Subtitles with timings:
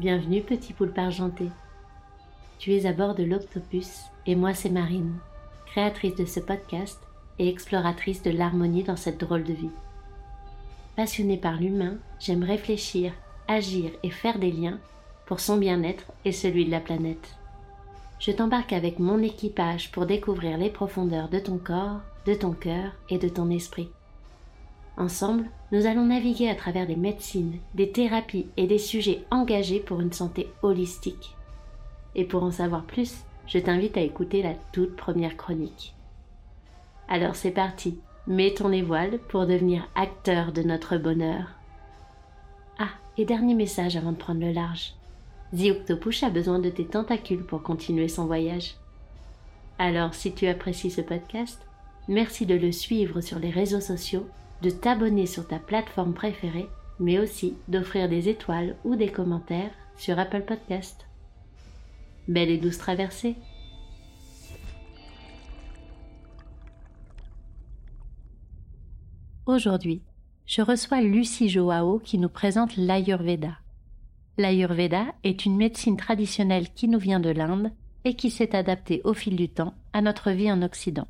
[0.00, 1.50] Bienvenue petit poulpe argenté.
[2.58, 5.18] Tu es à bord de l'Octopus et moi c'est Marine,
[5.66, 6.98] créatrice de ce podcast
[7.38, 9.68] et exploratrice de l'harmonie dans cette drôle de vie.
[10.96, 13.12] Passionnée par l'humain, j'aime réfléchir,
[13.46, 14.78] agir et faire des liens
[15.26, 17.36] pour son bien-être et celui de la planète.
[18.20, 22.92] Je t'embarque avec mon équipage pour découvrir les profondeurs de ton corps, de ton cœur
[23.10, 23.90] et de ton esprit.
[25.00, 30.02] Ensemble, nous allons naviguer à travers des médecines, des thérapies et des sujets engagés pour
[30.02, 31.34] une santé holistique.
[32.14, 35.94] Et pour en savoir plus, je t'invite à écouter la toute première chronique.
[37.08, 41.46] Alors c'est parti, mettons les voiles pour devenir acteur de notre bonheur.
[42.78, 44.92] Ah, et dernier message avant de prendre le large.
[45.56, 48.74] The Octopus a besoin de tes tentacules pour continuer son voyage.
[49.78, 51.58] Alors si tu apprécies ce podcast,
[52.06, 54.26] merci de le suivre sur les réseaux sociaux,
[54.62, 60.18] de t'abonner sur ta plateforme préférée, mais aussi d'offrir des étoiles ou des commentaires sur
[60.18, 61.06] Apple Podcast.
[62.28, 63.36] Belle et douce traversée
[69.46, 70.02] Aujourd'hui,
[70.46, 73.58] je reçois Lucie Joao qui nous présente l'Ayurveda.
[74.38, 77.72] L'Ayurveda est une médecine traditionnelle qui nous vient de l'Inde
[78.04, 81.08] et qui s'est adaptée au fil du temps à notre vie en Occident.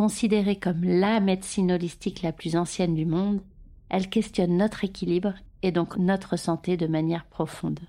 [0.00, 3.42] Considérée comme la médecine holistique la plus ancienne du monde,
[3.90, 7.80] elle questionne notre équilibre et donc notre santé de manière profonde.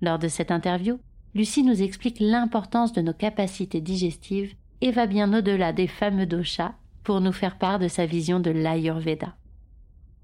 [0.00, 0.98] Lors de cette interview,
[1.36, 6.74] Lucie nous explique l'importance de nos capacités digestives et va bien au-delà des fameux doshas
[7.04, 9.36] pour nous faire part de sa vision de l'Ayurveda.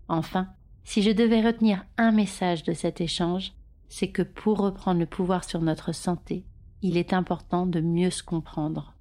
[0.09, 0.49] Enfin,
[0.83, 3.53] si je devais retenir un message de cet échange,
[3.89, 6.45] c'est que pour reprendre le pouvoir sur notre santé,
[6.83, 8.97] il est important de mieux se comprendre.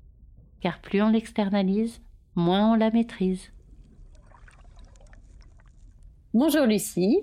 [0.59, 1.99] Car plus on l'externalise,
[2.35, 3.51] moins on la maîtrise.
[6.33, 7.19] Bonjour Lucie.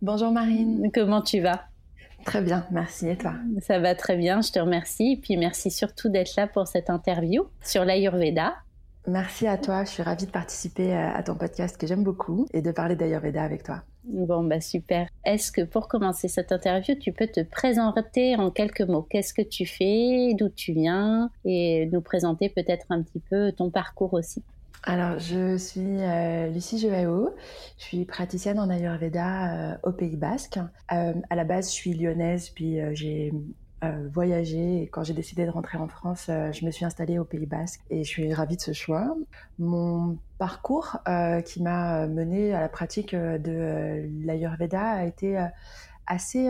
[0.00, 0.90] Bonjour Marine.
[0.94, 1.64] Comment tu vas?
[2.24, 3.08] Très bien, merci.
[3.08, 3.34] Et toi?
[3.60, 5.12] Ça va très bien, je te remercie.
[5.12, 8.54] Et puis merci surtout d'être là pour cette interview sur l'Ayurveda.
[9.06, 12.46] Merci à toi, je suis ravie de participer euh, à ton podcast que j'aime beaucoup
[12.52, 13.82] et de parler d'Ayurveda avec toi.
[14.04, 15.08] Bon, bah super.
[15.24, 19.02] Est-ce que pour commencer cette interview, tu peux te présenter en quelques mots?
[19.02, 20.34] Qu'est-ce que tu fais?
[20.38, 21.30] D'où tu viens?
[21.44, 24.42] Et nous présenter peut-être un petit peu ton parcours aussi.
[24.84, 27.30] Alors, je suis euh, Lucie Joao,
[27.78, 30.58] je suis praticienne en Ayurveda euh, au Pays Basque.
[30.88, 33.32] à la base, je suis lyonnaise, puis j'ai
[33.84, 34.82] euh, voyager.
[34.82, 37.46] Et quand j'ai décidé de rentrer en France, euh, je me suis installée au Pays
[37.46, 39.16] Basque et je suis ravie de ce choix.
[39.58, 45.48] Mon parcours euh, qui m'a menée à la pratique de l'Ayurveda a été
[46.06, 46.48] assez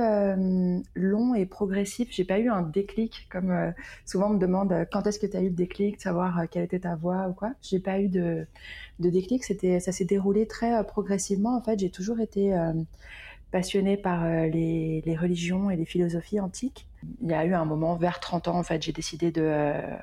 [0.95, 2.09] long et progressif.
[2.11, 3.73] J'ai pas eu un déclic comme
[4.05, 6.65] souvent on me demande quand est-ce que tu as eu le déclic, de savoir quelle
[6.65, 7.53] était ta voix ou quoi.
[7.63, 8.47] J'ai pas eu de,
[8.99, 9.45] déclic.
[9.45, 11.57] C'était, ça s'est déroulé très progressivement.
[11.57, 12.55] En fait, j'ai toujours été
[13.51, 16.89] passionnée par les, religions et les philosophies antiques.
[17.21, 19.97] Il y a eu un moment, vers 30 ans, en fait, j'ai décidé de, euh,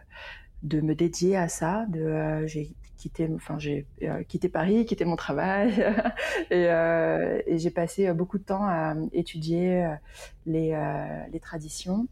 [0.63, 1.85] de me dédier à ça.
[1.89, 5.73] De, euh, j'ai quitté, enfin, j'ai euh, quitté Paris, quitté mon travail,
[6.51, 9.87] et, et j'ai passé beaucoup de temps à étudier
[10.45, 10.77] les,
[11.31, 12.07] les traditions.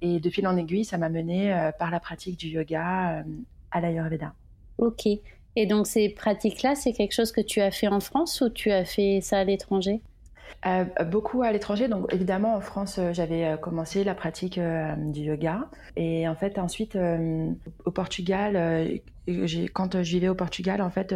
[0.00, 3.24] Et de fil en aiguille, ça m'a mené par la pratique du yoga
[3.70, 4.34] à l'Ayurveda.
[4.78, 5.06] Ok.
[5.54, 8.70] Et donc ces pratiques-là, c'est quelque chose que tu as fait en France ou tu
[8.70, 10.00] as fait ça à l'étranger?
[10.66, 11.88] Euh, beaucoup à l'étranger.
[11.88, 16.58] Donc évidemment en France, euh, j'avais euh, commencé la pratique du yoga et en fait
[16.58, 16.96] ensuite
[17.84, 19.00] au Portugal,
[19.72, 21.14] quand je vivais au Portugal, en fait,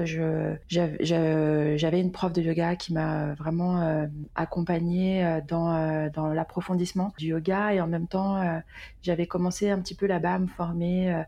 [0.69, 7.81] j'avais une prof de yoga qui m'a vraiment accompagnée dans, dans l'approfondissement du yoga et
[7.81, 8.61] en même temps,
[9.03, 11.25] j'avais commencé un petit peu là-bas à me former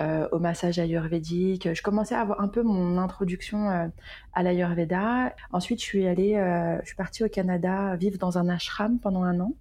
[0.00, 1.74] euh, au massage ayurvédique.
[1.74, 3.88] Je commençais à avoir un peu mon introduction euh,
[4.32, 5.34] à l'ayurveda.
[5.52, 9.22] Ensuite, je suis allée, euh, je suis partie au Canada vivre dans un ashram pendant
[9.22, 9.52] un an.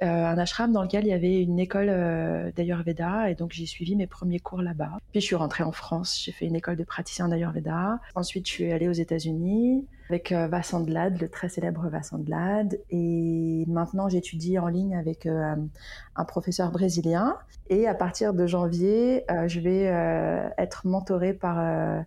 [0.00, 4.06] Un ashram dans lequel il y avait une école d'ayurveda et donc j'ai suivi mes
[4.06, 4.98] premiers cours là-bas.
[5.12, 8.00] Puis je suis rentrée en France, j'ai fait une école de praticien d'ayurveda.
[8.14, 12.78] Ensuite, je suis allée aux États-Unis avec Vassandlad, le très célèbre Vassandlad.
[12.90, 17.36] Et maintenant, j'étudie en ligne avec un professeur brésilien.
[17.68, 22.00] Et à partir de janvier, je vais euh, être mentorée par euh,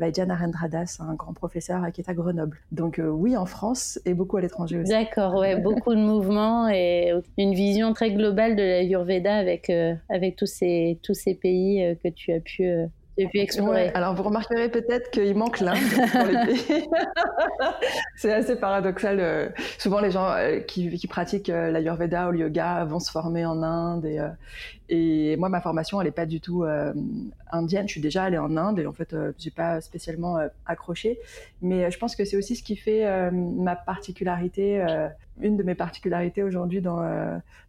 [0.00, 2.58] Vaidjan Arendradas, un grand professeur qui est à Grenoble.
[2.72, 4.90] Donc euh, oui, en France et beaucoup à l'étranger aussi.
[4.90, 9.70] D'accord, ouais, beaucoup de mouvements et une vision très globale de la Yurveda avec,
[10.08, 12.64] avec tous, ces, tous ces pays que tu as pu
[13.94, 15.78] alors vous remarquerez peut-être qu'il manque l'Inde
[18.16, 19.18] c'est assez paradoxal.
[19.20, 23.44] Euh, souvent les gens euh, qui, pratiquent euh, l'ayurveda ou le yoga vont se former
[23.44, 24.06] en Inde
[24.88, 26.64] et, moi ma formation elle n'est pas du tout
[27.52, 27.86] indienne.
[27.86, 31.18] Je suis déjà allée en Inde et en fait j'ai pas spécialement accroché.
[31.62, 34.82] Mais je pense que c'est aussi ce qui fait ma particularité
[35.42, 37.00] Une de mes particularités aujourd'hui dans,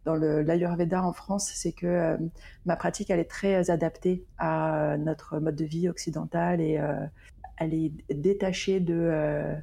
[0.06, 2.18] dans l'Ayurveda en France, c'est que
[2.66, 6.80] ma pratique, elle est très adaptée à notre mode de vie occidental et
[7.62, 9.54] elle est détachée de euh,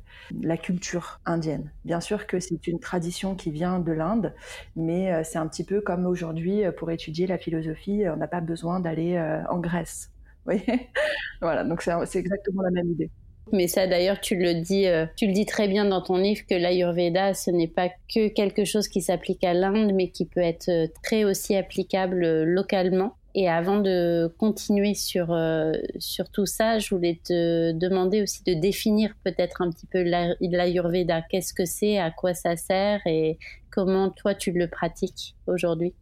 [0.40, 1.72] la culture indienne.
[1.84, 4.34] Bien sûr que c'est une tradition qui vient de l'Inde,
[4.76, 8.28] mais euh, c'est un petit peu comme aujourd'hui, euh, pour étudier la philosophie, on n'a
[8.28, 9.19] pas besoin d'aller
[9.50, 10.12] en Grèce.
[10.46, 10.64] Oui,
[11.43, 13.11] voilà, donc c'est exactement la même idée.
[13.52, 14.86] Mais ça, d'ailleurs, tu le dis,
[15.16, 18.64] tu le dis très bien dans ton livre que l'Ayurveda, ce n'est pas que quelque
[18.64, 20.70] chose qui s'applique à l'Inde, mais qui peut être
[21.02, 23.14] très aussi applicable localement.
[23.34, 28.54] Et avant de continuer sur, euh, sur tout ça, je voulais te demander aussi de
[28.54, 31.22] définir peut-être un petit peu l'Ayurveda.
[31.30, 33.00] Qu'est-ce que c'est, à quoi ça sert?
[33.06, 33.38] Et
[33.70, 35.94] comment toi tu le pratiques aujourd'hui?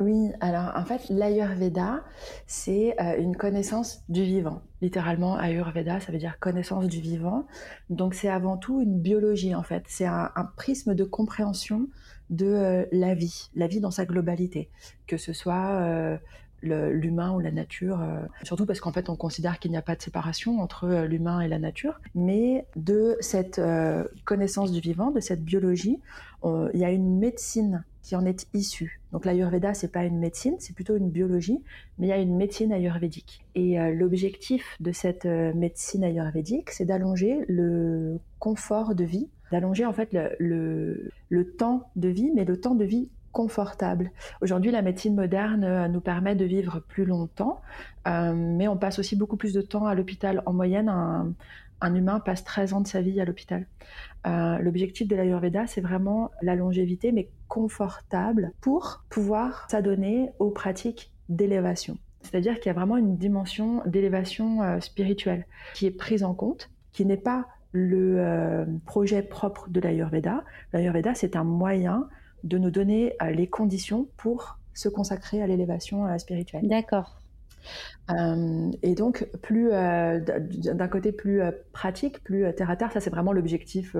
[0.00, 2.02] Oui, alors en fait, l'Ayurveda,
[2.46, 4.62] c'est euh, une connaissance du vivant.
[4.80, 7.46] Littéralement, Ayurveda, ça veut dire connaissance du vivant.
[7.90, 9.84] Donc c'est avant tout une biologie en fait.
[9.86, 11.88] C'est un, prisme de compréhension
[12.30, 14.68] de euh, la vie, la vie dans sa globalité,
[15.06, 16.18] que ce soit
[16.64, 19.96] l'humain ou la nature, euh, surtout parce qu'en fait on considère qu'il n'y a pas
[19.96, 25.10] de séparation entre euh, l'humain et la nature, mais de cette euh, connaissance du vivant,
[25.10, 26.00] de cette biologie,
[26.74, 29.00] il y a une médecine qui en est issue.
[29.10, 31.60] Donc l'ayurveda, c'est pas une médecine, c'est plutôt une biologie,
[31.98, 33.44] mais il y a une médecine ayurvédique.
[33.56, 40.10] Et l'objectif de cette médecine ayurvédique, c'est d'allonger le confort de vie, d'allonger en fait
[40.38, 44.12] le, le temps de vie, mais le temps de vie confortable.
[44.40, 47.60] Aujourd'hui, la médecine moderne euh, nous permet de vivre plus longtemps,
[48.06, 50.42] euh, mais on passe aussi beaucoup plus de temps à l'hôpital.
[50.46, 51.34] En moyenne,
[51.92, 53.66] humain passe 13 ans de sa vie à l'hôpital.
[54.26, 61.10] Euh, l'objectif de l'Ayurveda, c'est vraiment la longévité, mais confortable, pour pouvoir s'adonner aux pratiques
[61.28, 61.98] d'élévation.
[62.22, 67.04] C'est-à-dire qu'il y a vraiment une dimension d'élévation spirituelle qui est prise en compte, qui
[67.04, 70.44] n'est pas le projet propre de l'Ayurveda.
[70.72, 72.08] L'Ayurveda, c'est un moyen
[72.44, 76.68] de nous donner euh, les conditions pour se consacrer à l'élévation euh, spirituelle.
[76.68, 77.18] D'accord.
[78.10, 81.40] Euh, et donc, plus d'un côté plus
[81.72, 83.96] pratique, plus terre à terre, ça c'est vraiment l'objectif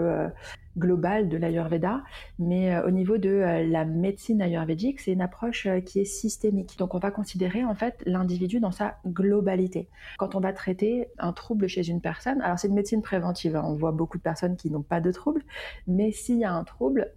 [0.76, 2.02] global de l'Ayurveda.
[2.38, 6.76] Mais au niveau de la médecine ayurvédique, c'est une approche qui est systémique.
[6.78, 9.88] Donc, on va considérer en fait l'individu dans sa globalité.
[10.18, 13.56] Quand on va traiter un trouble chez une personne, alors c'est une médecine préventive.
[13.56, 13.64] Hein.
[13.66, 15.42] on voit beaucoup de personnes qui n'ont pas de trouble,
[15.86, 17.10] mais s'il y a un trouble,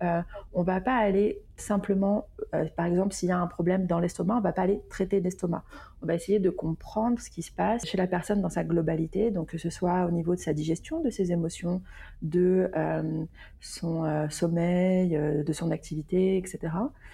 [0.54, 2.28] on va pas aller simplement,
[2.76, 5.64] par exemple, s'il y a un problème dans l'estomac, on va pas aller traiter l'estomac.
[6.04, 9.32] On va essayer de comprendre ce qui se passe chez la personne dans sa globalité,
[9.32, 11.82] donc que ce soit au niveau de sa digestion, de ses émotions,
[12.22, 13.26] de euh,
[13.60, 16.60] son euh, sommeil, euh, de son activité, etc.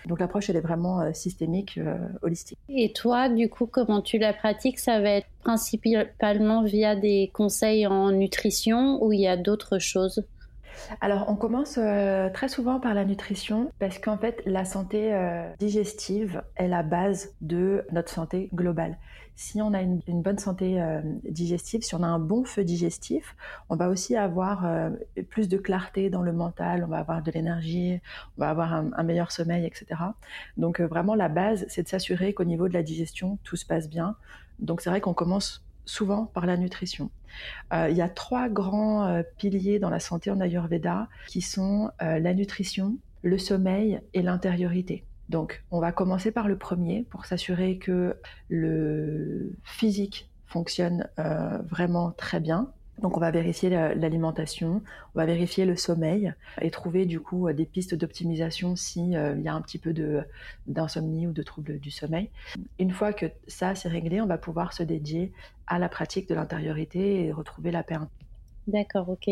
[0.06, 1.80] Donc l'approche, elle est vraiment systémique,
[2.21, 2.57] holistique.
[2.68, 4.80] Et toi, du coup, comment tu la pratiques?
[4.80, 10.25] Ça va être principalement via des conseils en nutrition ou il y a d'autres choses?
[11.01, 15.49] Alors, on commence euh, très souvent par la nutrition parce qu'en fait, la santé euh,
[15.59, 18.97] digestive est la base de notre santé globale.
[19.35, 23.35] Si on a une, bonne santé euh, digestive, si on a un bon feu digestif,
[23.69, 24.67] on va aussi avoir
[25.29, 27.99] plus de clarté dans le mental, on va avoir de l'énergie,
[28.37, 29.87] on va avoir un, un, meilleur sommeil, etc.
[30.57, 33.89] Donc, vraiment, la base, c'est de s'assurer qu'au niveau de la digestion, tout se passe
[33.89, 34.15] bien.
[34.59, 37.09] Donc, c'est vrai qu'on commence souvent par la nutrition.
[37.74, 41.89] Euh, il y a trois grands euh, piliers dans la santé en Ayurveda qui sont
[42.01, 45.03] euh, la nutrition, le sommeil et l'intériorité.
[45.29, 48.17] Donc, on va commencer par le premier pour s'assurer que
[48.50, 51.07] le physique fonctionne
[51.69, 52.69] vraiment très bien.
[53.03, 54.81] Donc on va vérifier l'alimentation,
[55.13, 59.50] on va vérifier le sommeil et trouver du coup des pistes d'optimisation s'il euh, y
[59.50, 59.93] a un petit peu
[60.67, 62.29] d'insomnie ou de troubles du sommeil.
[62.79, 65.33] Une fois que ça c'est réglé, on va pouvoir se dédier
[65.67, 67.98] à la pratique de l'intériorité et retrouver la paix.
[68.67, 69.27] D'accord, ok.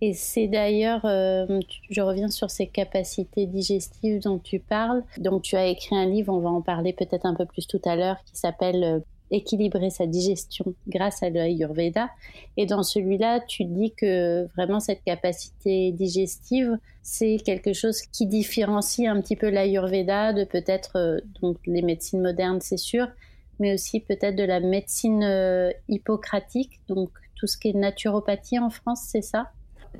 [0.00, 1.60] Et c'est d'ailleurs, euh,
[1.90, 5.04] je reviens sur ces capacités digestives dont tu parles.
[5.18, 7.82] Donc tu as écrit un livre, on va en parler peut-être un peu plus tout
[7.84, 9.00] à l'heure, qui s'appelle euh,
[9.30, 12.10] équilibrer sa digestion grâce à l'Ayurveda.
[12.56, 19.08] Et dans celui-là, tu dis que vraiment cette capacité digestive, c'est quelque chose qui différencie
[19.08, 23.08] un petit peu l'Ayurveda de peut-être euh, donc les médecines modernes, c'est sûr,
[23.58, 28.70] mais aussi peut-être de la médecine euh, hippocratique, donc tout ce qui est naturopathie en
[28.70, 29.50] France, c'est ça?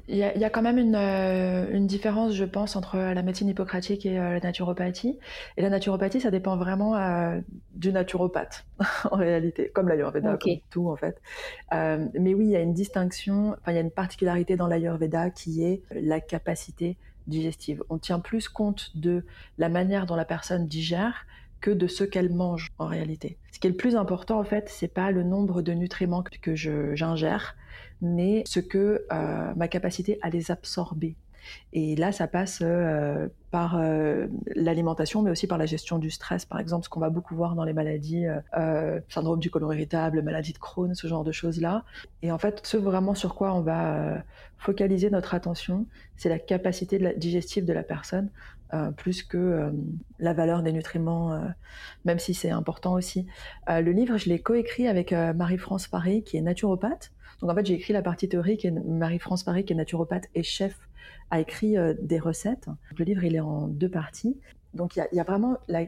[0.08, 4.18] Il y, a, quand même euh, une, différence, je pense, entre la médecine hippocratique et
[4.18, 5.18] euh, la naturopathie.
[5.56, 7.40] Et la naturopathie, ça dépend vraiment euh,
[7.74, 8.66] du naturopathe,
[9.10, 11.20] en réalité, comme l'Ayurveda, comme tout, en fait.
[11.72, 15.30] mais oui, il y a une distinction, enfin, il y a une particularité dans l'Ayurveda
[15.30, 17.82] qui est la capacité digestive.
[17.90, 19.24] On tient plus compte de
[19.58, 21.26] la manière dont la personne digère
[21.60, 23.36] que de ce qu'elle mange en réalité.
[23.52, 26.54] Ce qui est le plus important en fait, c'est pas le nombre de nutriments que
[26.54, 27.56] j'ingère,
[28.00, 31.16] mais ce que euh, ma capacité à les absorber.
[31.72, 36.44] Et là, ça passe euh, par euh, l'alimentation, mais aussi par la gestion du stress,
[36.44, 40.22] par exemple, ce qu'on va beaucoup voir dans les maladies, euh, syndrome du côlon irritable,
[40.22, 41.84] maladie de Crohn, ce genre de choses-là.
[42.22, 44.22] Et en fait, ce vraiment sur quoi on va
[44.58, 48.28] focaliser notre attention, c'est la capacité digestive de la personne,
[48.96, 49.72] plus que
[50.18, 51.40] la valeur des nutriments,
[52.04, 53.26] même si c'est important aussi.
[53.66, 57.10] le livre, je l'ai coécrit avec Marie-France Paris, qui est naturopathe.
[57.40, 60.42] Donc en fait, j'ai écrit la partie théorique et Marie-France Paris, qui est naturopathe et
[60.42, 60.78] chef,
[61.30, 62.68] a écrit euh, des recettes.
[62.96, 64.38] Le livre, il est en deux parties.
[64.74, 65.84] Donc il y, a vraiment la,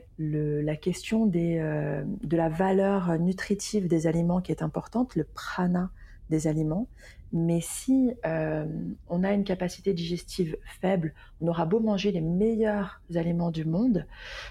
[0.76, 5.90] question euh, de la valeur nutritive des aliments qui est importante, le prana
[6.30, 6.88] des aliments.
[7.32, 8.66] Mais si euh,
[9.08, 14.06] on a une capacité digestive faible, on aura beau manger les meilleurs aliments du monde,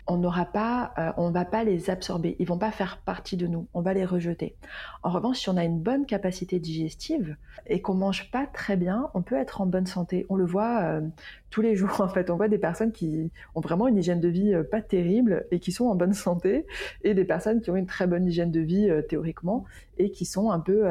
[0.08, 2.36] on n'aura pas, euh, on va pas les absorber.
[2.40, 3.68] Ils vont pas faire partie de nous.
[3.74, 4.56] On va les rejeter.
[5.04, 7.36] En revanche, si on a une bonne capacité digestive
[7.68, 10.26] et qu'on mange pas très bien, on peut être en bonne santé.
[10.30, 11.02] On le voit euh,
[11.52, 11.90] tous les jours.
[12.02, 15.46] En fait, on voit des personnes qui ont vraiment une hygiène de vie pas terrible
[15.52, 16.66] et qui sont en bonne santé,
[17.04, 19.66] et des personnes qui ont une très bonne hygiène de vie théoriquement
[20.00, 20.88] et qui sont un peu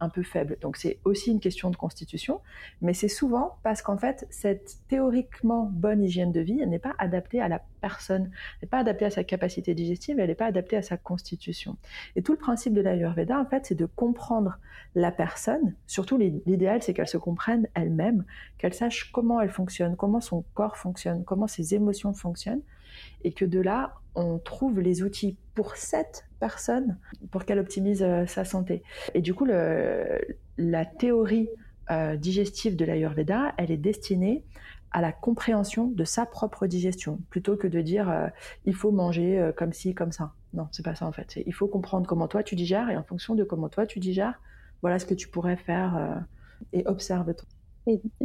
[0.00, 0.58] un peu faibles.
[0.60, 2.40] Donc c'est aussi une question de constitution,
[2.82, 7.40] mais c'est souvent parce qu'en fait, cette théoriquement bonne hygiène de vie, n'est pas adaptée
[7.40, 8.30] à la personne,
[8.62, 11.76] n'est pas adaptée à sa capacité digestive, elle n'est pas adaptée à sa constitution.
[12.16, 14.58] Et tout le principe de l'Ayurveda, en fait, c'est de comprendre
[14.94, 18.24] la personne, surtout l'idéal, c'est qu'elle se comprenne elle-même,
[18.58, 22.62] qu'elle sache comment elle fonctionne, comment son corps fonctionne, comment ses émotions fonctionnent,
[23.22, 26.98] et que de là, on trouve les outils pour cette personne
[27.30, 28.82] pour qu'elle optimise euh, sa santé.
[29.14, 31.48] Et du coup, la théorie
[31.90, 34.44] euh, digestive de l'Ayurveda, elle est destinée
[34.92, 38.28] à la compréhension de sa propre digestion, plutôt que de dire euh,
[38.64, 40.32] il faut manger comme ci, comme ça.
[40.54, 41.38] Non, c'est pas ça en fait.
[41.46, 44.40] Il faut comprendre comment toi tu digères et en fonction de comment toi tu digères,
[44.82, 46.24] voilà ce que tu pourrais faire
[46.72, 47.44] et observe-toi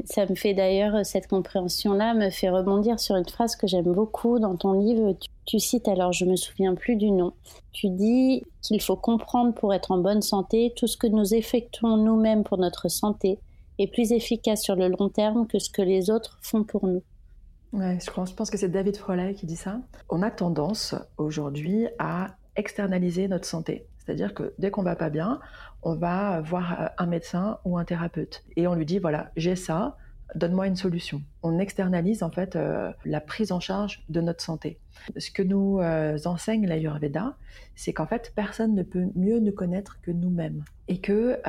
[0.06, 3.92] ça me fait d'ailleurs, euh, cette compréhension-là me fait rebondir sur une phrase que j'aime
[3.92, 5.16] beaucoup dans ton livre.
[5.46, 7.34] Tu, cites, alors je me souviens plus du nom,
[7.72, 11.98] tu dis qu'il faut comprendre pour être en bonne santé tout ce que nous effectuons
[11.98, 13.40] nous-mêmes pour notre santé
[13.80, 17.04] est plus efficace sur le long terme que ce que les autres font pour nous.
[17.74, 19.80] Je pense, que c'est David Frolet qui dit ça.
[20.10, 23.88] On a tendance aujourd'hui à externaliser notre santé.
[23.98, 25.40] C'est-à-dire que dès qu'on va pas bien,
[25.82, 29.56] on va voir euh, un médecin ou un thérapeute et on lui dit voilà, j'ai
[29.56, 29.98] ça,
[30.36, 31.22] donne-moi une solution.
[31.42, 34.78] On externalise en fait euh, la prise en charge de notre santé.
[35.18, 37.36] Ce que nous euh, enseigne l'Ayurveda,
[37.76, 41.40] c'est qu'en fait personne ne peut mieux nous connaître que nous-mêmes et que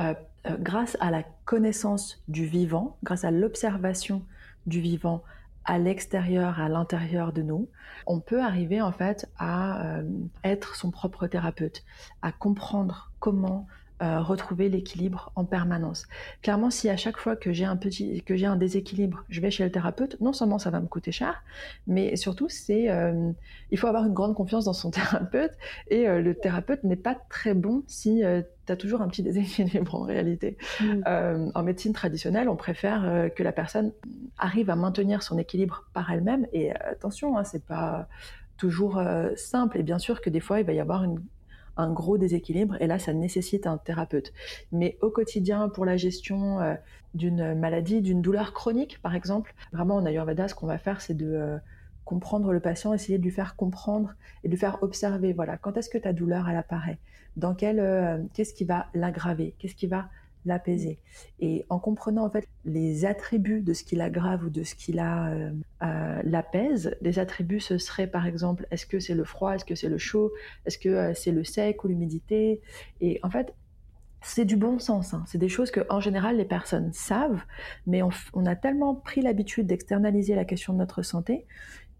[0.59, 4.23] grâce à la connaissance du vivant, grâce à l'observation
[4.65, 5.23] du vivant
[5.65, 7.67] à l'extérieur, à l'intérieur de nous,
[8.05, 10.01] on peut arriver en fait à
[10.43, 11.83] être son propre thérapeute,
[12.21, 13.65] à comprendre comment
[14.01, 16.05] euh, retrouver l'équilibre en permanence.
[16.41, 19.49] Clairement, si à chaque fois que j'ai un petit, que j'ai un déséquilibre, je vais
[19.51, 21.43] chez le thérapeute, non seulement ça va me coûter cher,
[21.87, 23.31] mais surtout c'est, euh,
[23.71, 25.53] il faut avoir une grande confiance dans son thérapeute
[25.87, 28.21] et euh, le thérapeute n'est pas très bon si
[28.65, 30.57] tu as toujours un petit déséquilibre en réalité.
[30.81, 31.51] Mm.
[31.55, 33.93] en médecine traditionnelle, on préfère que la personne
[34.37, 38.09] arrive à maintenir son équilibre par elle-même et attention, hein, c'est pas
[38.57, 39.01] toujours
[39.37, 41.21] simple et bien sûr que des fois il va y avoir une
[41.77, 44.33] un gros déséquilibre et là ça nécessite un thérapeute.
[44.71, 46.75] Mais au quotidien pour la gestion euh,
[47.13, 51.13] d'une maladie, d'une douleur chronique par exemple, vraiment en Ayurveda ce qu'on va faire c'est
[51.13, 51.57] de euh,
[52.03, 54.13] comprendre le patient, essayer de lui faire comprendre
[54.43, 56.99] et de lui faire observer voilà quand est-ce que ta douleur elle apparaît,
[57.37, 60.09] dans quel euh, qu'est-ce qui va l'aggraver, qu'est-ce qui va
[60.45, 60.99] l'apaiser.
[61.39, 64.97] Et en comprenant en fait les attributs de ce qui l'aggrave ou de ce qui
[64.97, 65.51] euh,
[65.83, 69.75] euh, l'apaise, les attributs ce serait par exemple est-ce que c'est le froid, est-ce que
[69.75, 70.31] c'est le chaud,
[70.65, 72.61] est-ce que euh, c'est le sec ou l'humidité?
[73.01, 73.53] Et en fait,
[74.21, 75.13] c'est du bon sens.
[75.13, 75.23] Hein.
[75.27, 77.43] C'est des choses que, en général, les personnes savent,
[77.85, 81.45] mais on, a tellement pris l'habitude d'externaliser la question de notre santé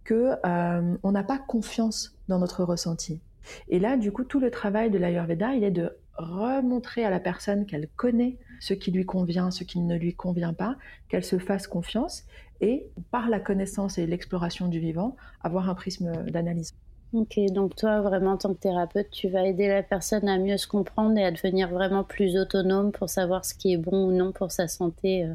[0.03, 3.21] que on n'a pas confiance dans notre ressenti.
[3.69, 7.19] Et là, du coup, tout le travail de l'Ayurveda, il est de remontrer à la
[7.19, 10.77] personne qu'elle connaît ce qui lui convient, ce qui ne lui convient pas,
[11.09, 12.23] qu'elle se fasse confiance
[12.61, 16.73] et par la connaissance et l'exploration du vivant, avoir un prisme d'analyse.
[17.13, 20.57] Ok, donc toi, vraiment, en tant que thérapeute, tu vas aider la personne à mieux
[20.57, 24.11] se comprendre et à devenir vraiment plus autonome pour savoir ce qui est bon ou
[24.11, 25.23] non pour sa santé.
[25.23, 25.33] Euh,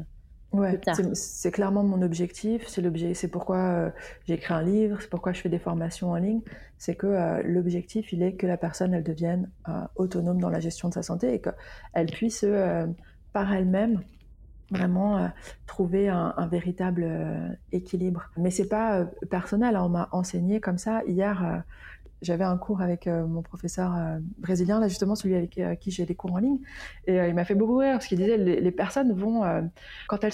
[0.53, 0.79] Ouais,
[1.13, 2.67] c'est clairement mon objectif.
[2.67, 3.89] C'est l'objet, c'est pourquoi euh,
[4.27, 6.41] j'ai écrit un livre, c'est pourquoi je fais des formations en ligne.
[6.77, 10.59] C'est que euh, l'objectif, il est que la personne, elle devienne euh, autonome dans la
[10.59, 12.45] gestion de sa santé et qu'elle puisse
[13.31, 14.01] par elle-même
[14.71, 15.29] vraiment
[15.67, 18.29] trouver un, un véritable équilibre.
[18.37, 19.77] Mais c'est pas personnel.
[19.77, 19.85] Hein.
[19.85, 21.63] on m'a enseigné comme ça hier
[22.21, 23.93] j'avais un cours avec mon professeur
[24.37, 26.59] brésilien, là justement celui avec qui j'ai des cours en ligne,
[27.07, 29.43] et il m'a fait beaucoup rire parce qu'il disait les, les personnes vont,
[30.07, 30.33] quand elles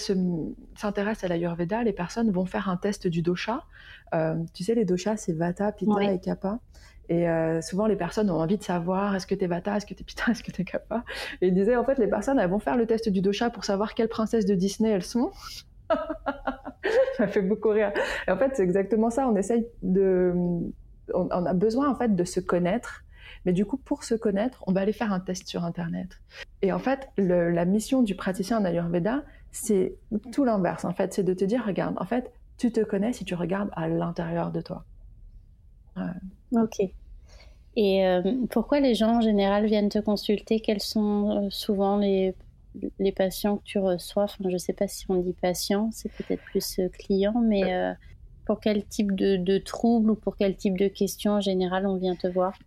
[0.76, 3.64] s'intéressent à l'Ayurveda, les personnes vont faire un test du dosha.
[4.54, 6.60] tu sais, les doshas, c'est Vata, Pitta et Kapha.
[7.08, 7.26] Et
[7.62, 10.24] souvent, les personnes ont envie de savoir est-ce que t'es Vata, est-ce que t'es Pitta,
[10.30, 11.04] est-ce que t'es Kappa?
[11.40, 13.64] Et il disait en fait, les personnes elles vont faire le test du dosha pour
[13.64, 15.30] savoir quelle princesse de Disney elles sont.
[17.16, 17.92] ça fait beaucoup rire.
[18.26, 19.26] Et en fait, c'est exactement ça.
[19.28, 20.34] On essaye de,
[21.14, 23.04] on, a besoin en fait de se connaître.
[23.44, 26.20] Mais du coup, pour se connaître, on va aller faire un test sur Internet.
[26.60, 29.22] Et en fait, la mission du praticien en Ayurveda,
[29.52, 29.94] c'est
[30.32, 30.84] tout l'inverse.
[30.84, 33.70] En fait, c'est de te dire, regarde, en fait, tu te connais si tu regardes
[33.74, 34.84] à l'intérieur de toi.
[36.52, 36.80] Ok.
[37.76, 40.60] Et euh, pourquoi les gens en général viennent te consulter?
[40.60, 42.34] Quels sont euh, souvent les
[42.98, 46.42] les patients que tu reçois, je ne sais pas si on dit patient, c'est peut-être
[46.44, 47.94] plus euh, client, mais
[48.48, 51.96] pour quel type de, de troubles ou pour quel type de questions en général on
[51.96, 52.58] vient te voir?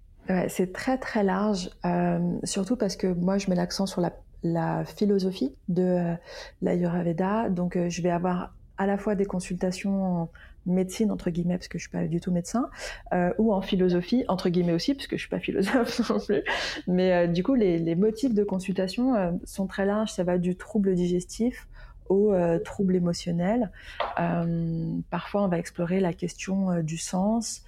[0.48, 5.54] C'est très très large, euh, surtout parce que moi je mets l'accent sur la, philosophie
[5.68, 6.16] de
[6.62, 10.30] l'Ayurveda, donc je vais avoir à la fois des consultations
[10.66, 12.70] médecine entre guillemets parce que je suis pas du tout médecin
[13.14, 16.44] euh, ou en philosophie entre guillemets aussi parce que je suis pas philosophe non plus.
[16.88, 20.12] Mais euh, du coup les, motifs de consultation euh, sont très larges.
[20.12, 21.68] Ça va du trouble digestif
[22.12, 23.72] euh, trouble émotionnel
[24.20, 27.64] euh, parfois on va explorer la question du sens.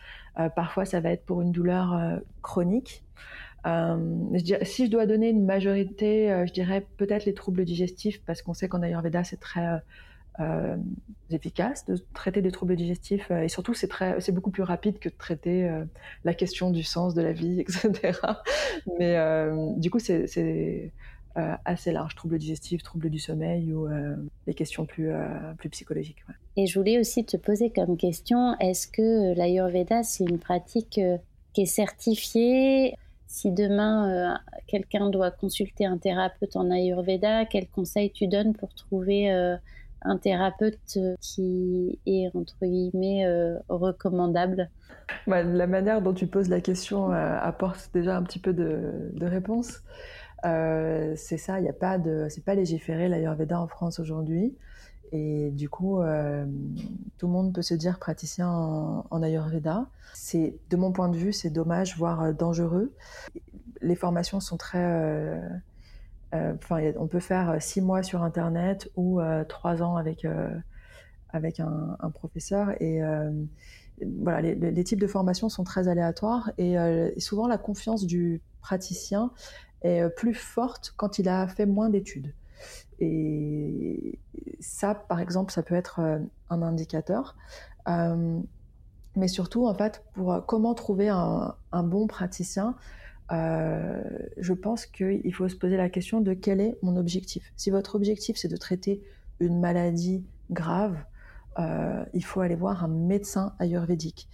[0.55, 3.03] Parfois ça va être pour une douleur chronique.
[3.65, 8.67] Si je dois donner une majorité, je dirais peut-être les troubles digestifs, parce qu'on sait
[8.67, 9.79] qu'en Ayurveda, c'est très
[10.39, 10.77] euh,
[11.29, 13.87] efficace de traiter des troubles digestifs euh, et surtout c'est
[14.19, 15.85] c'est beaucoup plus rapide que de traiter euh,
[16.23, 18.17] la question du sens de la vie etc
[18.97, 19.15] mais
[19.77, 20.91] du coup c'est
[21.35, 23.87] assez large troubles digestifs troubles du sommeil ou
[24.45, 25.09] des questions plus
[25.57, 26.23] plus psychologiques
[26.55, 30.99] et je voulais aussi te poser comme question est-ce que l'ayurveda c'est une pratique
[31.53, 32.95] qui est certifiée?
[33.25, 39.57] Si demain quelqu'un doit consulter un thérapeute en ayurveda quels conseils tu donnes pour trouver
[40.03, 44.69] un thérapeute euh, qui est entre guillemets euh, recommandable?
[45.27, 49.11] Bah, La manière dont tu poses la question euh, apporte déjà un petit peu de,
[49.13, 49.81] de réponse.
[50.43, 54.55] C'est ça, il n'y a pas de, c'est pas légiféré l'Ayurveda en France aujourd'hui.
[55.11, 55.99] Et du coup,
[57.17, 59.85] tout le monde peut se dire praticien en, Ayurveda.
[60.13, 62.93] C'est, de mon point de vue, c'est dommage, voire dangereux.
[63.81, 65.39] Les formations sont très
[66.33, 70.25] euh, enfin, on peut faire euh, six mois sur Internet ou euh, trois ans avec
[71.29, 73.01] avec un, professeur et
[74.19, 76.75] voilà, les, types de formations sont très aléatoires et,
[77.17, 79.31] souvent la confiance du praticien
[79.83, 82.33] est plus forte quand il a fait moins d'études.
[82.99, 84.19] Et
[84.59, 85.99] ça, par exemple, ça peut être
[86.49, 87.35] un indicateur.
[87.87, 92.75] mais surtout, en fait, pour comment trouver un, bon praticien,
[93.31, 94.01] euh,
[94.37, 97.51] je pense qu'il faut se poser la question de quel est mon objectif.
[97.55, 99.01] Si votre objectif c'est de traiter
[99.39, 100.97] une maladie grave,
[101.59, 104.27] euh, il faut aller voir un médecin ayurvédique,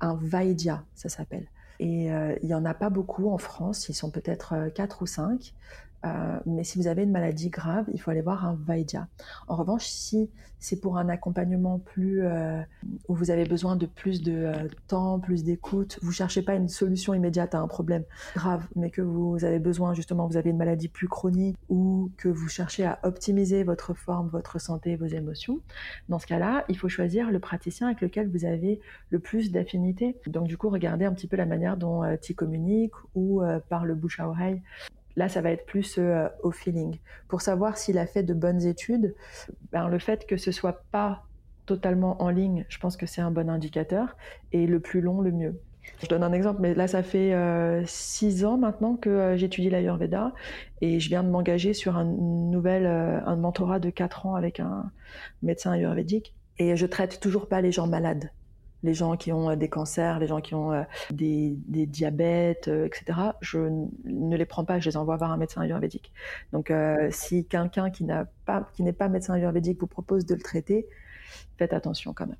[0.00, 1.48] un Vaidya, ça s'appelle.
[1.80, 5.06] Et euh, il n'y en a pas beaucoup en France, ils sont peut-être 4 ou
[5.06, 5.54] 5.
[6.04, 9.08] Euh, mais si vous avez une maladie grave, il faut aller voir un Vaidya.
[9.48, 10.30] En revanche, si
[10.60, 12.60] c'est pour un accompagnement plus euh,
[13.08, 16.68] où vous avez besoin de plus de euh, temps, plus d'écoute, vous cherchez pas une
[16.68, 20.56] solution immédiate à un problème grave, mais que vous avez besoin justement, vous avez une
[20.56, 25.60] maladie plus chronique ou que vous cherchez à optimiser votre forme, votre santé, vos émotions.
[26.08, 28.80] Dans ce cas-là, il faut choisir le praticien avec lequel vous avez
[29.10, 30.16] le plus d'affinité.
[30.26, 33.94] Donc du coup, regardez un petit peu la manière dont tu communiques ou par le
[33.94, 34.60] bouche à oreille
[35.18, 36.96] Là, ça va être plus euh, au feeling.
[37.26, 39.16] Pour savoir s'il a fait de bonnes études,
[39.72, 41.24] ben, le fait que ce soit pas
[41.66, 44.16] totalement en ligne, je pense que c'est un bon indicateur.
[44.52, 45.60] Et le plus long, le mieux.
[46.00, 49.70] Je donne un exemple, mais là, ça fait euh, six ans maintenant que euh, j'étudie
[49.70, 50.34] l'Ayurveda
[50.82, 54.88] et je viens de m'engager sur un nouvel un mentorat de quatre ans avec un
[55.42, 56.36] médecin ayurvédique.
[56.58, 58.30] Et je traite toujours pas les gens malades
[58.82, 62.86] les gens qui ont euh, des cancers, les gens qui ont euh, des, diabètes, euh,
[62.86, 63.18] etc.
[63.40, 63.58] Je
[64.04, 66.12] ne les prends pas, je les envoie voir un médecin ayurvédique.
[66.52, 66.72] Donc,
[67.10, 68.06] si quelqu'un qui
[68.44, 70.86] pas, n'est pas médecin ayurvédique vous propose de le traiter,
[71.56, 72.36] faites attention quand même.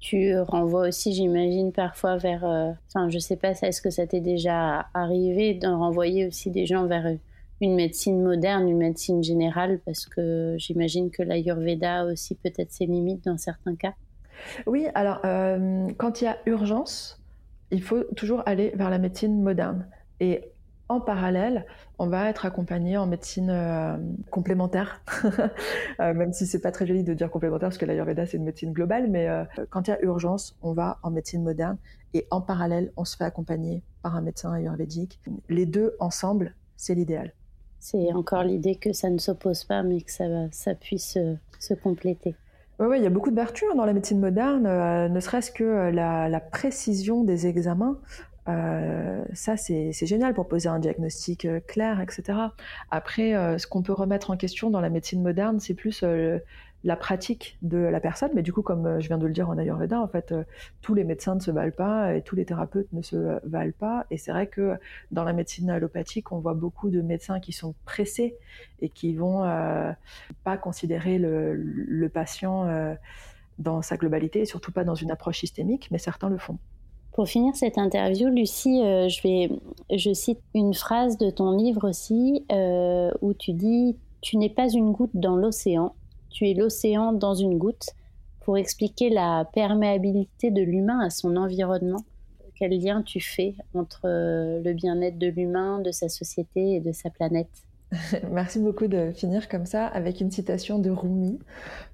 [0.00, 2.44] Tu renvoies aussi, j'imagine, parfois vers.
[2.44, 6.86] enfin, je sais pas, est-ce que ça t'est déjà arrivé de renvoyer aussi des gens
[6.86, 7.16] vers
[7.60, 13.24] une médecine moderne, une médecine générale, parce que j'imagine que l'ayurveda aussi peut-être ses limites
[13.24, 13.94] dans certains cas.
[14.66, 17.20] Oui, alors euh, quand il y a urgence,
[17.70, 19.86] il faut toujours aller vers la médecine moderne.
[20.20, 20.52] Et
[20.88, 21.66] en parallèle,
[21.98, 23.98] on va être accompagné en médecine euh,
[24.30, 25.02] complémentaire,
[26.00, 28.44] euh, même si c'est pas très joli de dire complémentaire parce que l'Ayurveda c'est une
[28.44, 29.28] médecine globale, mais
[29.68, 31.76] quand il y a urgence, on va en médecine moderne
[32.14, 35.20] et en parallèle, on se fait accompagner par un médecin ayurvédique.
[35.50, 37.32] Les deux ensemble, c'est l'idéal.
[37.80, 41.18] C'est encore l'idée que ça ne s'oppose pas, mais que ça puisse
[41.60, 42.34] se compléter.
[42.80, 44.62] Oui, il y a beaucoup de vertus dans la médecine moderne,
[45.12, 47.98] ne serait-ce que la, la, précision des examens.
[48.48, 52.38] Euh, ça, c'est génial pour poser un diagnostic euh, clair, etc.
[52.90, 56.02] Après, euh, ce qu'on peut remettre en question dans la médecine moderne, c'est plus
[56.84, 58.30] la pratique de la personne.
[58.34, 60.34] Mais du coup, comme je viens de le dire en Ayurveda, en fait,
[60.80, 64.06] tous les médecins ne se valent pas et tous les thérapeutes ne se valent pas.
[64.10, 64.76] Et c'est vrai que
[65.10, 68.36] dans la médecine allopathique, on voit beaucoup de médecins qui sont pressés
[68.80, 69.42] et qui vont
[70.44, 72.96] pas considérer le, patient
[73.58, 76.58] dans sa globalité et surtout pas dans une approche systémique, mais certains le font.
[77.18, 79.50] Pour finir cette interview, Lucie, euh, je, vais,
[79.90, 84.68] je cite une phrase de ton livre aussi, euh, où tu dis Tu n'es pas
[84.68, 85.96] une goutte dans l'océan,
[86.30, 87.94] tu es l'océan dans une goutte,
[88.48, 92.02] pour expliquer la perméabilité de l'humain à son environnement.
[92.54, 96.90] Quel lien tu fais entre euh, le bien-être de l'humain, de sa société et de
[96.92, 97.50] sa planète?
[98.32, 101.38] Merci beaucoup de finir comme ça avec une citation de Rumi.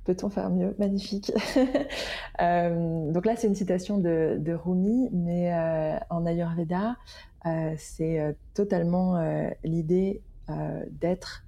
[0.04, 0.76] Peut-on faire mieux?
[0.78, 1.32] Magnifique.
[2.40, 6.96] Euh, donc là, c'est une citation de, Rumi, mais euh, en Ayurveda,
[7.76, 9.16] c'est totalement
[9.62, 10.20] l'idée
[11.00, 11.44] d'être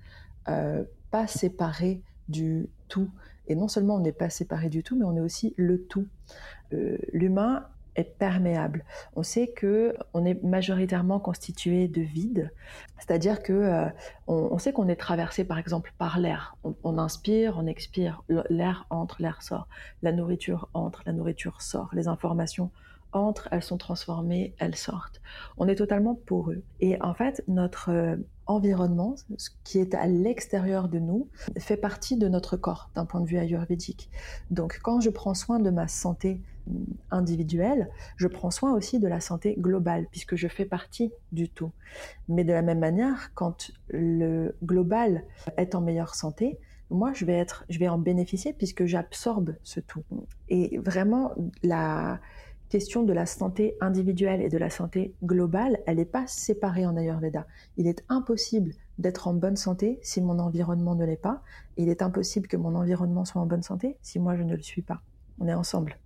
[1.10, 3.10] pas séparé du tout.
[3.48, 6.06] Et non seulement on n'est pas séparé du tout, mais on est aussi le tout.
[7.12, 8.84] L'humain est perméable.
[9.14, 12.52] On sait que on est majoritairement constitué de vide,
[12.98, 13.86] c'est-à-dire que euh,
[14.26, 16.56] on, sait qu'on est traversé par exemple par l'air.
[16.84, 19.68] On, inspire, on expire, l'air entre, l'air sort,
[20.02, 22.70] la nourriture entre, la nourriture sort, les informations
[23.12, 25.22] entrent, elles sont transformées, elles sortent.
[25.56, 26.62] On est totalement poreux.
[26.80, 31.28] Et en fait, notre euh, environnement, ce qui est à l'extérieur de nous,
[31.58, 34.10] fait partie de notre corps d'un point de vue ayurvédique.
[34.50, 36.40] Donc quand je prends soin de ma santé
[37.10, 41.70] individuelle, je prends soin aussi de la santé globale, puisque je fais partie du tout.
[42.28, 45.24] Mais de la même manière, quand le global
[45.56, 46.58] est en meilleure santé,
[46.90, 50.04] moi, je vais, être, je vais en bénéficier puisque j'absorbe ce tout.
[50.48, 51.32] Et vraiment,
[51.62, 52.20] la
[52.68, 56.96] question de la santé individuelle et de la santé globale, elle n'est pas séparée en
[56.96, 57.46] Ayurveda.
[57.76, 61.42] Il est impossible d'être en bonne santé si mon environnement ne l'est pas.
[61.76, 64.62] il est impossible que mon environnement soit en bonne santé si moi je ne le
[64.62, 65.00] suis pas.
[65.38, 65.98] On est ensemble.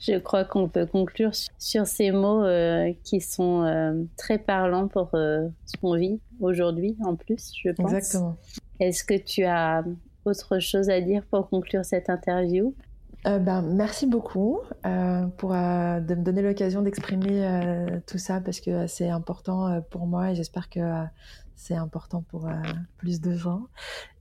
[0.00, 5.14] Je crois qu'on peut conclure sur ces mots euh, qui sont euh, très parlants pour
[5.14, 7.92] euh, ce qu'on vit aujourd'hui en plus, je pense.
[7.92, 8.36] Exactement.
[8.80, 9.84] Est-ce que tu as
[10.24, 12.74] autre chose à dire pour conclure cette interview?
[13.24, 14.60] Ben, merci beaucoup
[15.38, 20.34] pour de me donner l'occasion d'exprimer tout ça parce que c'est important pour moi et
[20.34, 20.80] j'espère que
[21.56, 22.52] c'est important pour euh,
[22.98, 23.62] plus de gens.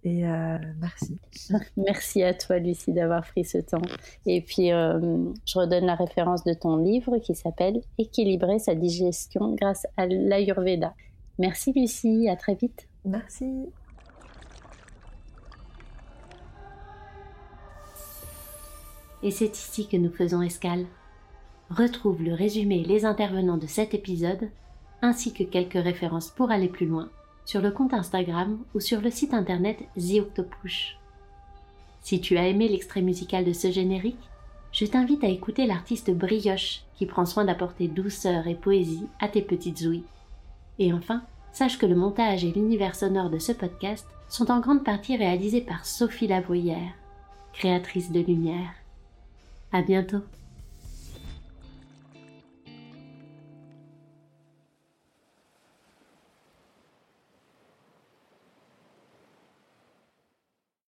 [0.04, 1.18] Et euh, merci.
[1.78, 3.82] Merci à toi, Lucie, d'avoir pris ce temps.
[4.26, 9.56] Et puis, euh, je redonne la référence de ton livre qui s'appelle Équilibrer sa digestion
[9.56, 10.94] grâce à l'Ayurveda.
[11.40, 12.30] Merci, Lucie.
[12.30, 12.88] À très vite.
[13.06, 13.46] Merci.
[19.24, 20.86] Et c'est ici que nous faisons escale.
[21.70, 24.50] Retrouve le résumé et les intervenants de cet épisode,
[25.02, 27.10] ainsi que quelques références pour aller plus loin
[27.46, 30.24] sur le compte Instagram ou sur le site internet The.
[32.02, 34.30] Si tu as aimé l'extrait musical de ce générique,
[34.72, 39.42] je t'invite à écouter l'artiste Brioche qui prend soin d'apporter douceur et poésie à tes
[39.42, 40.04] petites ouïes.
[40.80, 44.84] Et enfin, sache que le montage et l'univers sonore de ce podcast sont en grande
[44.84, 46.94] partie réalisés par Sophie Lavoyère,
[47.54, 48.72] créatrice de lumière.
[49.74, 50.24] À bientôt!